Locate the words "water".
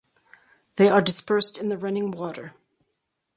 2.09-2.55